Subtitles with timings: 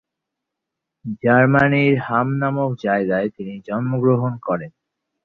[1.23, 4.71] জার্মানীর হাম নামক জায়গায় তিনি জন্মগ্রহণ করেন।